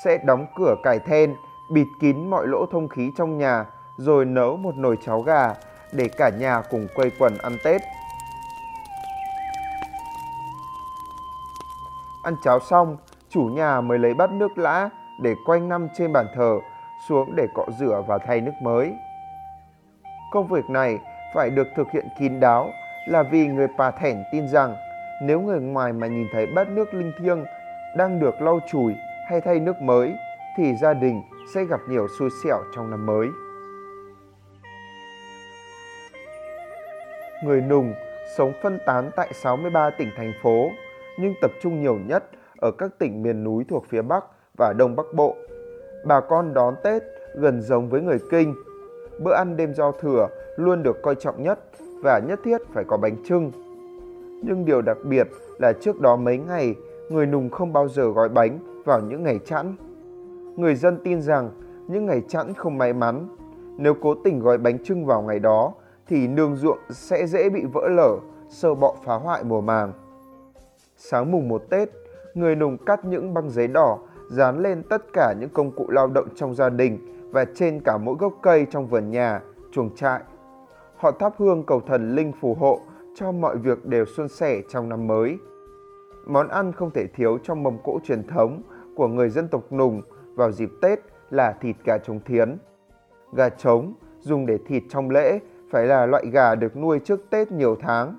sẽ 0.03 0.17
đóng 0.25 0.45
cửa 0.55 0.75
cải 0.83 0.99
then, 0.99 1.35
bịt 1.69 1.87
kín 1.99 2.29
mọi 2.29 2.47
lỗ 2.47 2.65
thông 2.71 2.87
khí 2.87 3.11
trong 3.17 3.37
nhà 3.37 3.65
rồi 3.97 4.25
nấu 4.25 4.57
một 4.57 4.75
nồi 4.75 4.97
cháo 5.05 5.21
gà 5.21 5.53
để 5.93 6.09
cả 6.17 6.29
nhà 6.29 6.61
cùng 6.69 6.87
quây 6.95 7.11
quần 7.19 7.37
ăn 7.37 7.57
Tết. 7.63 7.81
Ăn 12.23 12.35
cháo 12.43 12.59
xong, 12.59 12.97
chủ 13.29 13.41
nhà 13.41 13.81
mới 13.81 13.99
lấy 13.99 14.13
bát 14.13 14.31
nước 14.31 14.57
lã 14.57 14.89
để 15.21 15.35
quanh 15.45 15.69
năm 15.69 15.87
trên 15.97 16.13
bàn 16.13 16.25
thờ 16.35 16.59
xuống 17.09 17.35
để 17.35 17.47
cọ 17.53 17.65
rửa 17.79 18.03
và 18.07 18.17
thay 18.17 18.41
nước 18.41 18.51
mới. 18.61 18.93
Công 20.31 20.47
việc 20.47 20.69
này 20.69 20.99
phải 21.33 21.49
được 21.49 21.67
thực 21.75 21.91
hiện 21.91 22.05
kín 22.19 22.39
đáo 22.39 22.69
là 23.07 23.23
vì 23.23 23.47
người 23.47 23.67
Bà 23.77 23.91
Thẻn 23.91 24.23
tin 24.31 24.47
rằng 24.47 24.75
nếu 25.21 25.41
người 25.41 25.59
ngoài 25.59 25.93
mà 25.93 26.07
nhìn 26.07 26.27
thấy 26.33 26.45
bát 26.55 26.67
nước 26.69 26.93
linh 26.93 27.11
thiêng 27.19 27.45
đang 27.97 28.19
được 28.19 28.41
lau 28.41 28.59
chùi 28.71 28.93
hay 29.29 29.41
thay 29.41 29.59
nước 29.59 29.81
mới 29.81 30.13
thì 30.57 30.75
gia 30.75 30.93
đình 30.93 31.21
sẽ 31.53 31.63
gặp 31.65 31.79
nhiều 31.89 32.07
xui 32.19 32.29
xẻo 32.43 32.57
trong 32.75 32.91
năm 32.91 33.05
mới. 33.05 33.27
Người 37.43 37.61
Nùng 37.61 37.93
sống 38.37 38.53
phân 38.61 38.79
tán 38.85 39.11
tại 39.15 39.33
63 39.33 39.89
tỉnh 39.89 40.09
thành 40.17 40.33
phố, 40.41 40.69
nhưng 41.19 41.33
tập 41.41 41.51
trung 41.61 41.81
nhiều 41.81 41.99
nhất 42.07 42.23
ở 42.57 42.71
các 42.71 42.91
tỉnh 42.99 43.23
miền 43.23 43.43
núi 43.43 43.63
thuộc 43.69 43.85
phía 43.89 44.01
Bắc 44.01 44.25
và 44.57 44.73
Đông 44.77 44.95
Bắc 44.95 45.05
Bộ. 45.13 45.35
Bà 46.05 46.19
con 46.21 46.53
đón 46.53 46.75
Tết 46.83 47.03
gần 47.35 47.61
giống 47.61 47.89
với 47.89 48.01
người 48.01 48.19
Kinh. 48.31 48.55
Bữa 49.23 49.33
ăn 49.33 49.57
đêm 49.57 49.73
giao 49.73 49.91
thừa 49.91 50.27
luôn 50.55 50.83
được 50.83 51.01
coi 51.01 51.15
trọng 51.15 51.43
nhất 51.43 51.59
và 52.03 52.19
nhất 52.19 52.39
thiết 52.43 52.61
phải 52.73 52.83
có 52.87 52.97
bánh 52.97 53.15
trưng. 53.25 53.51
Nhưng 54.43 54.65
điều 54.65 54.81
đặc 54.81 54.97
biệt 55.03 55.27
là 55.59 55.73
trước 55.81 56.01
đó 56.01 56.15
mấy 56.15 56.37
ngày, 56.37 56.75
người 57.09 57.25
Nùng 57.25 57.49
không 57.49 57.73
bao 57.73 57.87
giờ 57.87 58.07
gói 58.07 58.29
bánh 58.29 58.59
vào 58.85 59.01
những 59.01 59.23
ngày 59.23 59.39
chẵn. 59.45 59.75
Người 60.57 60.75
dân 60.75 60.97
tin 61.03 61.21
rằng 61.21 61.49
những 61.87 62.05
ngày 62.05 62.21
chẵn 62.27 62.53
không 62.53 62.77
may 62.77 62.93
mắn. 62.93 63.27
Nếu 63.77 63.93
cố 64.01 64.15
tình 64.23 64.39
gói 64.39 64.57
bánh 64.57 64.83
trưng 64.83 65.05
vào 65.05 65.21
ngày 65.21 65.39
đó 65.39 65.73
thì 66.07 66.27
nương 66.27 66.55
ruộng 66.55 66.79
sẽ 66.89 67.27
dễ 67.27 67.49
bị 67.49 67.65
vỡ 67.73 67.87
lở, 67.87 68.17
sơ 68.49 68.75
bọ 68.75 68.95
phá 69.03 69.15
hoại 69.15 69.43
mùa 69.43 69.61
màng. 69.61 69.93
Sáng 70.97 71.31
mùng 71.31 71.47
một 71.47 71.69
Tết, 71.69 71.89
người 72.33 72.55
nùng 72.55 72.77
cắt 72.85 73.05
những 73.05 73.33
băng 73.33 73.49
giấy 73.49 73.67
đỏ 73.67 73.97
dán 74.29 74.59
lên 74.59 74.83
tất 74.83 75.13
cả 75.13 75.33
những 75.39 75.49
công 75.49 75.71
cụ 75.71 75.89
lao 75.89 76.07
động 76.07 76.27
trong 76.35 76.55
gia 76.55 76.69
đình 76.69 76.99
và 77.31 77.45
trên 77.55 77.79
cả 77.79 77.97
mỗi 77.97 78.15
gốc 78.19 78.33
cây 78.41 78.67
trong 78.69 78.87
vườn 78.87 79.09
nhà, 79.09 79.41
chuồng 79.71 79.95
trại. 79.95 80.21
Họ 80.97 81.11
thắp 81.11 81.33
hương 81.37 81.63
cầu 81.63 81.81
thần 81.87 82.15
linh 82.15 82.31
phù 82.41 82.53
hộ 82.53 82.79
cho 83.15 83.31
mọi 83.31 83.57
việc 83.57 83.85
đều 83.85 84.05
suôn 84.05 84.27
sẻ 84.27 84.61
trong 84.69 84.89
năm 84.89 85.07
mới. 85.07 85.37
Món 86.25 86.47
ăn 86.47 86.71
không 86.71 86.91
thể 86.91 87.07
thiếu 87.07 87.37
trong 87.43 87.63
mâm 87.63 87.77
cỗ 87.83 87.99
truyền 88.03 88.27
thống 88.27 88.61
của 88.95 89.07
người 89.07 89.29
dân 89.29 89.47
tộc 89.47 89.71
Nùng 89.71 90.01
vào 90.35 90.51
dịp 90.51 90.69
Tết 90.81 90.99
là 91.29 91.51
thịt 91.61 91.75
gà 91.83 91.97
trống 91.97 92.19
thiến. 92.25 92.57
Gà 93.33 93.49
trống 93.49 93.93
dùng 94.19 94.45
để 94.45 94.57
thịt 94.67 94.83
trong 94.89 95.09
lễ 95.09 95.39
phải 95.71 95.85
là 95.85 96.05
loại 96.05 96.25
gà 96.27 96.55
được 96.55 96.77
nuôi 96.77 96.99
trước 96.99 97.29
Tết 97.29 97.51
nhiều 97.51 97.75
tháng. 97.79 98.17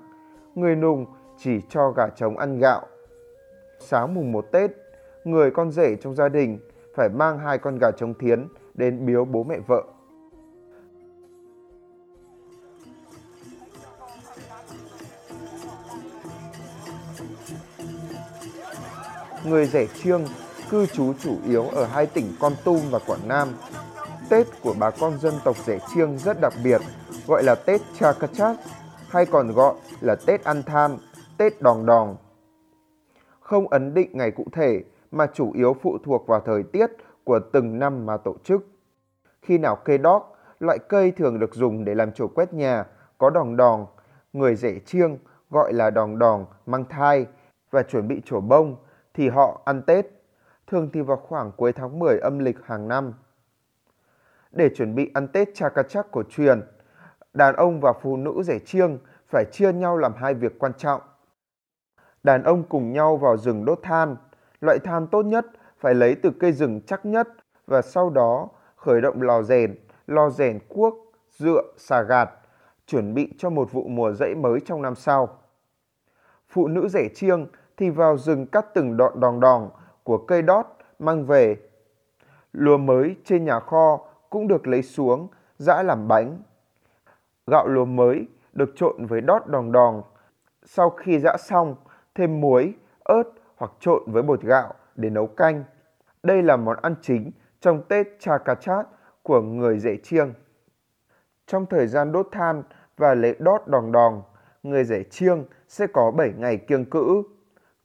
Người 0.55 0.75
Nùng 0.75 1.05
chỉ 1.37 1.61
cho 1.69 1.91
gà 1.91 2.07
trống 2.07 2.37
ăn 2.37 2.59
gạo. 2.59 2.81
Sáng 3.79 4.13
mùng 4.13 4.31
1 4.31 4.51
Tết, 4.51 4.71
người 5.31 5.51
con 5.51 5.71
rể 5.71 5.95
trong 5.95 6.15
gia 6.15 6.29
đình 6.29 6.59
phải 6.95 7.09
mang 7.09 7.39
hai 7.39 7.57
con 7.57 7.77
gà 7.77 7.91
trống 7.91 8.13
thiến 8.19 8.47
đến 8.73 9.05
biếu 9.05 9.25
bố 9.25 9.43
mẹ 9.43 9.59
vợ. 9.67 9.83
Người 19.45 19.65
rể 19.65 19.87
chiêng 20.03 20.25
cư 20.69 20.85
trú 20.85 21.13
chủ 21.13 21.37
yếu 21.45 21.63
ở 21.63 21.85
hai 21.85 22.05
tỉnh 22.05 22.25
Con 22.39 22.53
Tum 22.63 22.79
và 22.91 22.99
Quảng 23.07 23.27
Nam. 23.27 23.47
Tết 24.29 24.47
của 24.61 24.75
bà 24.79 24.89
con 24.89 25.19
dân 25.19 25.33
tộc 25.43 25.57
rể 25.65 25.79
chiêng 25.93 26.17
rất 26.17 26.37
đặc 26.41 26.53
biệt, 26.63 26.81
gọi 27.27 27.43
là 27.43 27.55
Tết 27.55 27.81
Chakachat 27.99 28.55
hay 29.09 29.25
còn 29.25 29.51
gọi 29.51 29.75
là 30.01 30.15
Tết 30.25 30.43
ăn 30.43 30.63
than 30.63 30.97
Tết 31.37 31.61
đòn 31.61 31.85
đòn. 31.85 32.15
Không 33.39 33.67
ấn 33.67 33.93
định 33.93 34.09
ngày 34.13 34.31
cụ 34.31 34.45
thể 34.51 34.83
mà 35.17 35.27
chủ 35.33 35.51
yếu 35.53 35.75
phụ 35.81 35.97
thuộc 36.03 36.27
vào 36.27 36.39
thời 36.39 36.63
tiết 36.63 36.91
của 37.23 37.39
từng 37.51 37.79
năm 37.79 38.05
mà 38.05 38.17
tổ 38.17 38.35
chức. 38.43 38.67
Khi 39.41 39.57
nào 39.57 39.75
cây 39.75 39.97
đót, 39.97 40.21
loại 40.59 40.79
cây 40.89 41.11
thường 41.11 41.39
được 41.39 41.55
dùng 41.55 41.85
để 41.85 41.95
làm 41.95 42.11
chổi 42.11 42.27
quét 42.35 42.53
nhà, 42.53 42.85
có 43.17 43.29
đòn 43.29 43.57
đòn, 43.57 43.85
người 44.33 44.55
rể 44.55 44.79
chiêng 44.85 45.17
gọi 45.49 45.73
là 45.73 45.89
đòn 45.89 46.19
đòn 46.19 46.45
mang 46.65 46.85
thai 46.85 47.25
và 47.71 47.83
chuẩn 47.83 48.07
bị 48.07 48.21
chỗ 48.25 48.41
bông 48.41 48.75
thì 49.13 49.29
họ 49.29 49.61
ăn 49.65 49.81
Tết, 49.81 50.05
thường 50.67 50.89
thì 50.93 51.01
vào 51.01 51.17
khoảng 51.17 51.51
cuối 51.51 51.73
tháng 51.73 51.99
10 51.99 52.19
âm 52.19 52.39
lịch 52.39 52.57
hàng 52.65 52.87
năm. 52.87 53.13
Để 54.51 54.69
chuẩn 54.69 54.95
bị 54.95 55.11
ăn 55.13 55.27
Tết 55.27 55.49
Chakachak 55.53 56.11
cổ 56.11 56.23
truyền, 56.29 56.61
đàn 57.33 57.55
ông 57.55 57.79
và 57.79 57.93
phụ 58.01 58.17
nữ 58.17 58.43
rể 58.43 58.59
chiêng 58.59 58.97
phải 59.27 59.45
chia 59.51 59.73
nhau 59.73 59.97
làm 59.97 60.13
hai 60.13 60.33
việc 60.33 60.59
quan 60.59 60.73
trọng 60.77 61.01
đàn 62.27 62.43
ông 62.43 62.63
cùng 62.63 62.93
nhau 62.93 63.17
vào 63.17 63.37
rừng 63.37 63.65
đốt 63.65 63.79
than. 63.83 64.15
Loại 64.61 64.79
than 64.79 65.07
tốt 65.07 65.23
nhất 65.23 65.45
phải 65.77 65.93
lấy 65.93 66.15
từ 66.15 66.31
cây 66.39 66.51
rừng 66.51 66.81
chắc 66.87 67.05
nhất 67.05 67.27
và 67.67 67.81
sau 67.81 68.09
đó 68.09 68.49
khởi 68.75 69.01
động 69.01 69.21
lò 69.21 69.41
rèn, 69.41 69.75
lò 70.07 70.29
rèn 70.29 70.59
cuốc, 70.67 71.11
dựa, 71.29 71.61
xà 71.77 72.01
gạt, 72.01 72.29
chuẩn 72.85 73.13
bị 73.13 73.33
cho 73.37 73.49
một 73.49 73.71
vụ 73.71 73.87
mùa 73.87 74.11
rẫy 74.11 74.35
mới 74.35 74.59
trong 74.65 74.81
năm 74.81 74.95
sau. 74.95 75.29
Phụ 76.49 76.67
nữ 76.67 76.87
rẻ 76.87 77.07
chiêng 77.15 77.47
thì 77.77 77.89
vào 77.89 78.17
rừng 78.17 78.47
cắt 78.47 78.65
từng 78.73 78.97
đoạn 78.97 79.19
đòn 79.19 79.39
đòn 79.39 79.69
của 80.03 80.17
cây 80.17 80.41
đót 80.41 80.65
mang 80.99 81.25
về. 81.25 81.57
Lúa 82.53 82.77
mới 82.77 83.15
trên 83.25 83.45
nhà 83.45 83.59
kho 83.59 83.99
cũng 84.29 84.47
được 84.47 84.67
lấy 84.67 84.81
xuống, 84.83 85.27
giã 85.57 85.83
làm 85.83 86.07
bánh. 86.07 86.41
Gạo 87.47 87.67
lúa 87.67 87.85
mới 87.85 88.27
được 88.53 88.69
trộn 88.75 89.05
với 89.05 89.21
đót 89.21 89.47
đòn 89.47 89.71
đòn. 89.71 90.01
Sau 90.65 90.89
khi 90.89 91.19
giã 91.19 91.37
xong 91.37 91.75
thêm 92.15 92.41
muối, 92.41 92.73
ớt 93.03 93.23
hoặc 93.57 93.71
trộn 93.79 94.03
với 94.07 94.23
bột 94.23 94.41
gạo 94.41 94.73
để 94.95 95.09
nấu 95.09 95.27
canh. 95.27 95.63
Đây 96.23 96.43
là 96.43 96.57
món 96.57 96.77
ăn 96.81 96.95
chính 97.01 97.31
trong 97.59 97.83
Tết 97.87 98.07
trà 98.19 98.37
cà 98.37 98.55
chát 98.55 98.87
của 99.23 99.41
người 99.41 99.79
dễ 99.79 99.97
chiêng. 100.03 100.33
Trong 101.47 101.65
thời 101.65 101.87
gian 101.87 102.11
đốt 102.11 102.27
than 102.31 102.63
và 102.97 103.13
lễ 103.13 103.35
đót 103.39 103.67
đòn 103.67 103.91
đòn, 103.91 104.21
người 104.63 104.83
dễ 104.83 105.03
chiêng 105.03 105.45
sẽ 105.67 105.87
có 105.87 106.11
7 106.11 106.33
ngày 106.37 106.57
kiêng 106.57 106.85
cữ. 106.85 107.23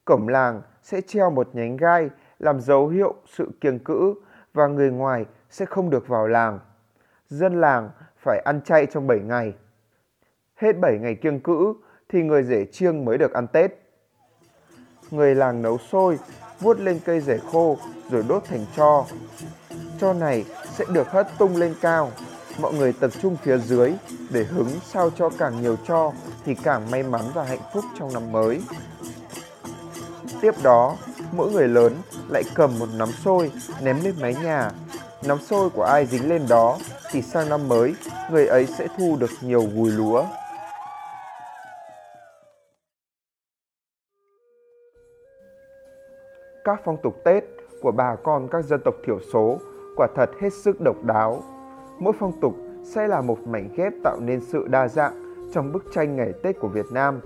Cổng 0.05 0.29
làng 0.29 0.63
sẽ 0.83 1.01
treo 1.01 1.31
một 1.31 1.49
nhánh 1.53 1.77
gai 1.77 2.11
làm 2.39 2.61
dấu 2.61 2.89
hiệu 2.89 3.15
sự 3.27 3.51
kiêng 3.61 3.79
cữ 3.79 4.15
và 4.53 4.67
người 4.67 4.91
ngoài 4.91 5.27
sẽ 5.51 5.65
không 5.67 5.91
được 5.91 6.09
vào 6.09 6.27
làng. 6.27 6.59
Dân 7.29 7.61
làng 7.61 7.91
phải 8.19 8.43
ăn 8.45 8.61
chay 8.65 8.87
trong 8.87 9.07
7 9.07 9.19
ngày. 9.19 9.55
Hết 10.57 10.73
7 10.81 10.99
ngày 10.99 11.15
kiêng 11.15 11.41
cữ 11.41 11.75
thì 12.09 12.23
người 12.23 12.43
rể 12.43 12.65
chiêng 12.65 13.05
mới 13.05 13.19
được 13.19 13.33
ăn 13.33 13.47
Tết 13.47 13.82
người 15.13 15.35
làng 15.35 15.63
nấu 15.63 15.79
sôi, 15.93 16.19
vuốt 16.61 16.81
lên 16.81 17.01
cây 17.05 17.21
rễ 17.21 17.39
khô 17.53 17.79
rồi 18.11 18.25
đốt 18.29 18.45
thành 18.49 18.67
cho, 18.77 19.05
cho 20.01 20.13
này 20.13 20.45
sẽ 20.79 20.85
được 20.89 21.11
hất 21.11 21.29
tung 21.39 21.57
lên 21.57 21.75
cao. 21.81 22.11
Mọi 22.59 22.75
người 22.75 22.93
tập 22.93 23.11
trung 23.23 23.37
phía 23.43 23.59
dưới 23.59 23.93
để 24.31 24.45
hứng 24.45 24.69
sao 24.93 25.11
cho 25.19 25.31
càng 25.39 25.63
nhiều 25.63 25.77
cho 25.87 26.13
thì 26.45 26.55
càng 26.55 26.91
may 26.91 27.03
mắn 27.03 27.23
và 27.35 27.45
hạnh 27.45 27.63
phúc 27.75 27.85
trong 27.99 28.13
năm 28.13 28.33
mới. 28.33 28.61
Tiếp 30.41 30.55
đó, 30.63 30.97
mỗi 31.33 31.53
người 31.53 31.69
lớn 31.69 31.97
lại 32.29 32.43
cầm 32.55 32.79
một 32.79 32.89
nắm 32.95 33.09
xôi 33.25 33.51
ném 33.83 34.05
lên 34.05 34.15
mái 34.21 34.35
nhà. 34.35 34.71
Nắm 35.23 35.39
xôi 35.41 35.71
của 35.71 35.83
ai 35.83 36.07
dính 36.07 36.29
lên 36.29 36.47
đó 36.49 36.79
thì 37.11 37.23
sang 37.23 37.49
năm 37.49 37.69
mới 37.69 37.95
người 38.31 38.47
ấy 38.47 38.67
sẽ 38.79 38.87
thu 38.99 39.17
được 39.21 39.31
nhiều 39.41 39.69
gùi 39.75 39.91
lúa. 39.91 40.25
Các 46.65 46.81
phong 46.85 46.97
tục 47.03 47.15
Tết 47.25 47.45
của 47.81 47.93
bà 47.93 48.17
con 48.17 48.49
các 48.49 48.65
dân 48.65 48.81
tộc 48.85 48.95
thiểu 49.05 49.19
số 49.33 49.59
quả 49.97 50.09
thật 50.15 50.31
hết 50.41 50.53
sức 50.53 50.81
độc 50.81 50.97
đáo. 51.05 51.43
Mỗi 51.99 52.13
phong 52.19 52.41
tục 52.41 52.55
sẽ 52.83 53.09
là 53.09 53.21
một 53.21 53.47
mảnh 53.47 53.69
ghép 53.77 53.93
tạo 54.05 54.17
nên 54.21 54.41
sự 54.41 54.67
đa 54.69 54.89
dạng 54.89 55.13
trong 55.53 55.73
bức 55.73 55.85
tranh 55.93 56.17
ngày 56.17 56.33
Tết 56.43 56.59
của 56.61 56.69
Việt 56.69 56.87
Nam. 56.93 57.21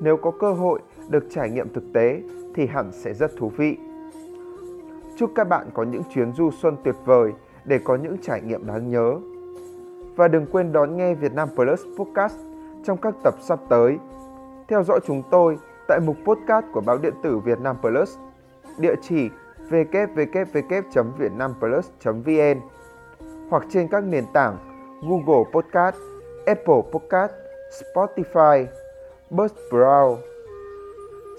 Nếu 0.00 0.16
có 0.16 0.30
cơ 0.30 0.52
hội 0.52 0.80
được 1.08 1.24
trải 1.30 1.50
nghiệm 1.50 1.72
thực 1.72 1.84
tế 1.94 2.22
thì 2.54 2.66
hẳn 2.66 2.92
sẽ 2.92 3.14
rất 3.14 3.36
thú 3.36 3.52
vị. 3.56 3.76
Chúc 5.16 5.30
các 5.34 5.48
bạn 5.48 5.66
có 5.74 5.82
những 5.82 6.02
chuyến 6.14 6.32
du 6.32 6.50
xuân 6.50 6.76
tuyệt 6.84 6.94
vời 7.04 7.32
để 7.64 7.78
có 7.84 7.96
những 7.96 8.16
trải 8.22 8.40
nghiệm 8.40 8.66
đáng 8.66 8.90
nhớ. 8.90 9.16
Và 10.16 10.28
đừng 10.28 10.46
quên 10.52 10.72
đón 10.72 10.96
nghe 10.96 11.14
Việt 11.14 11.34
Nam 11.34 11.48
Plus 11.54 11.80
Podcast 11.98 12.36
trong 12.84 12.98
các 12.98 13.14
tập 13.24 13.34
sắp 13.40 13.58
tới. 13.68 13.98
Theo 14.68 14.82
dõi 14.82 15.00
chúng 15.06 15.22
tôi 15.30 15.58
tại 15.88 16.00
mục 16.00 16.16
podcast 16.24 16.66
của 16.72 16.80
báo 16.80 16.98
điện 16.98 17.14
tử 17.22 17.38
Việt 17.38 17.60
Nam 17.60 17.76
Plus, 17.80 18.18
địa 18.78 18.94
chỉ 19.02 19.30
www.vietnamplus.vn 19.70 22.60
hoặc 23.50 23.62
trên 23.68 23.88
các 23.88 24.04
nền 24.04 24.24
tảng 24.32 24.58
Google 25.02 25.50
Podcast, 25.52 25.96
Apple 26.46 26.82
Podcast, 26.92 27.32
Spotify, 27.70 28.66
Buzzsprout. 29.30 30.16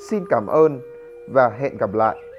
Xin 0.10 0.26
cảm 0.30 0.48
ơn 0.48 0.82
và 1.30 1.50
hẹn 1.50 1.78
gặp 1.78 1.94
lại. 1.94 2.31